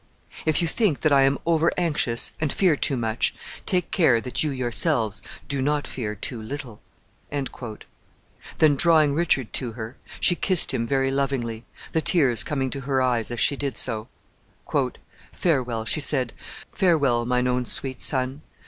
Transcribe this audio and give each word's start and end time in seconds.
If 0.47 0.63
you 0.63 0.67
think 0.67 1.01
that 1.01 1.13
I 1.13 1.21
am 1.21 1.37
over 1.45 1.71
anxious 1.77 2.31
and 2.41 2.51
fear 2.51 2.75
too 2.75 2.97
much, 2.97 3.35
take 3.67 3.91
care 3.91 4.19
that 4.19 4.41
you 4.43 4.49
yourselves 4.49 5.21
do 5.47 5.61
not 5.61 5.85
fear 5.85 6.15
too 6.15 6.41
little." 6.41 6.81
Then 7.29 8.75
drawing 8.77 9.13
Richard 9.13 9.53
to 9.53 9.73
her, 9.73 9.97
she 10.19 10.33
kissed 10.33 10.73
him 10.73 10.87
very 10.87 11.11
lovingly, 11.11 11.65
the 11.91 12.01
tears 12.01 12.43
coming 12.43 12.71
to 12.71 12.79
her 12.81 12.99
eyes 12.99 13.29
as 13.29 13.39
she 13.39 13.55
did 13.55 13.77
so. 13.77 14.07
"Farewell," 15.31 15.85
she 15.85 15.99
said, 15.99 16.33
"farewell, 16.71 17.23
mine 17.27 17.45
own 17.47 17.65
sweet 17.65 18.01
son. 18.01 18.41